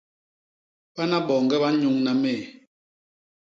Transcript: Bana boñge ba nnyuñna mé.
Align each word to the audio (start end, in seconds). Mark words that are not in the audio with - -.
Bana 0.95 1.17
boñge 1.27 1.55
ba 1.61 1.69
nnyuñna 1.71 2.11
mé. 2.21 2.33